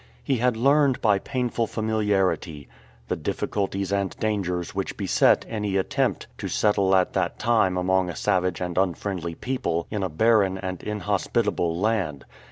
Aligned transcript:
He 0.23 0.37
had 0.37 0.57
learned 0.57 0.99
by 0.99 1.19
painful 1.19 1.67
familiarity 1.67 2.67
the 3.07 3.15
difficulties 3.15 3.93
and 3.93 4.17
dangers 4.19 4.73
which 4.73 4.97
beset 4.97 5.45
any 5.47 5.77
attempt 5.77 6.25
to 6.39 6.47
settle 6.47 6.95
at 6.95 7.13
that 7.13 7.37
time 7.37 7.77
among 7.77 8.09
a 8.09 8.15
savage 8.15 8.61
and 8.61 8.79
unfriendly 8.79 9.35
people 9.35 9.85
in 9.91 10.01
a 10.01 10.09
barren 10.09 10.57
and 10.57 10.81
inhospitable 10.81 11.77
land. 11.79 12.25